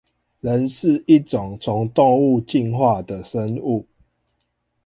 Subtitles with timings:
[0.39, 3.85] 人是一種從動物進化的生物